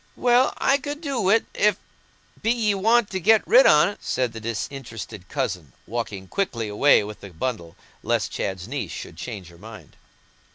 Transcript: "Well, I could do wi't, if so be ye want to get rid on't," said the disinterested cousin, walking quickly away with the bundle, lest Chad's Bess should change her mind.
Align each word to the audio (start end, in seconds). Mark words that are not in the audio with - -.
"Well, 0.15 0.55
I 0.57 0.79
could 0.79 0.99
do 0.99 1.21
wi't, 1.21 1.45
if 1.53 1.75
so 1.75 1.79
be 2.41 2.49
ye 2.51 2.73
want 2.73 3.11
to 3.11 3.19
get 3.19 3.45
rid 3.47 3.67
on't," 3.67 4.03
said 4.03 4.33
the 4.33 4.39
disinterested 4.39 5.29
cousin, 5.29 5.73
walking 5.85 6.27
quickly 6.27 6.67
away 6.67 7.03
with 7.03 7.19
the 7.21 7.29
bundle, 7.29 7.75
lest 8.01 8.31
Chad's 8.31 8.65
Bess 8.65 8.89
should 8.89 9.15
change 9.15 9.49
her 9.49 9.59
mind. 9.59 9.97